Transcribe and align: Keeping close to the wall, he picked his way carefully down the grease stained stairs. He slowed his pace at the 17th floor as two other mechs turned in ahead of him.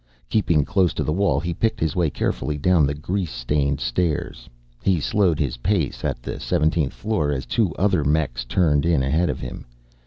Keeping 0.31 0.65
close 0.65 0.95
to 0.95 1.03
the 1.03 1.13
wall, 1.13 1.39
he 1.39 1.53
picked 1.53 1.79
his 1.79 1.95
way 1.95 2.09
carefully 2.09 2.57
down 2.57 2.87
the 2.87 2.95
grease 2.95 3.29
stained 3.31 3.79
stairs. 3.79 4.49
He 4.81 4.99
slowed 4.99 5.37
his 5.37 5.57
pace 5.57 6.03
at 6.03 6.23
the 6.23 6.37
17th 6.39 6.91
floor 6.93 7.31
as 7.31 7.45
two 7.45 7.71
other 7.75 8.03
mechs 8.03 8.43
turned 8.43 8.83
in 8.83 9.03
ahead 9.03 9.29
of 9.29 9.39
him. 9.41 9.63